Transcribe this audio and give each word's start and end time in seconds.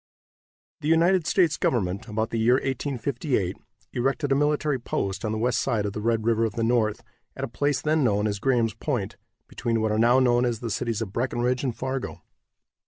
The 0.79 0.87
United 0.87 1.27
States 1.27 1.57
government, 1.57 2.07
about 2.07 2.31
the 2.31 2.39
year 2.39 2.55
1858, 2.55 3.55
erected 3.93 4.31
a 4.31 4.35
military 4.35 4.79
post 4.79 5.23
on 5.23 5.31
the 5.31 5.37
west 5.37 5.59
side 5.61 5.85
of 5.85 5.93
the 5.93 6.01
Red 6.01 6.25
River 6.25 6.43
of 6.43 6.53
the 6.53 6.63
North, 6.63 7.03
at 7.35 7.43
a 7.43 7.47
place 7.47 7.83
then 7.83 8.03
known 8.03 8.25
as 8.25 8.39
Graham's 8.39 8.73
Point, 8.73 9.15
between 9.47 9.79
what 9.79 9.91
are 9.91 9.99
now 9.99 10.17
known 10.19 10.43
as 10.43 10.59
the 10.59 10.71
cities 10.71 11.03
of 11.03 11.13
Breckenridge 11.13 11.63
and 11.63 11.75
Fargo. 11.77 12.23